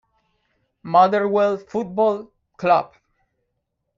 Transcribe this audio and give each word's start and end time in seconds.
Motherwell 0.81 1.59
Football 1.59 2.31
Club 2.57 2.95